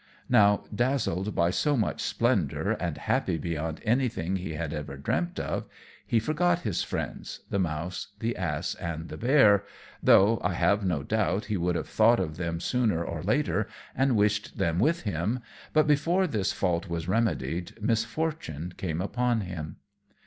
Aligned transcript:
Now, 0.29 0.63
dazzled 0.73 1.35
by 1.35 1.51
so 1.51 1.77
much 1.77 2.01
splendour, 2.01 2.71
and 2.79 2.97
happy 2.97 3.37
beyond 3.37 3.81
anything 3.83 4.35
he 4.37 4.53
had 4.55 4.73
ever 4.73 4.97
dreamt 4.97 5.39
of, 5.39 5.67
he 6.07 6.19
forgot 6.19 6.61
his 6.61 6.81
friends, 6.81 7.41
the 7.51 7.59
Mouse, 7.59 8.07
the 8.17 8.35
Ass, 8.35 8.73
and 8.73 9.09
the 9.09 9.17
Bear, 9.17 9.63
though, 10.01 10.41
I 10.43 10.53
have 10.55 10.83
no 10.83 11.03
doubt, 11.03 11.45
he 11.45 11.57
would 11.57 11.75
have 11.75 11.87
thought 11.87 12.19
of 12.19 12.37
them 12.37 12.59
sooner 12.59 13.03
or 13.05 13.21
later 13.21 13.67
and 13.95 14.15
wished 14.15 14.57
them 14.57 14.79
with 14.79 15.01
him; 15.03 15.39
but 15.71 15.85
before 15.85 16.25
this 16.25 16.51
fault 16.51 16.89
was 16.89 17.07
remedied 17.07 17.79
misfortune 17.79 18.73
came 18.77 19.01
upon 19.01 19.41
him. 19.41 19.75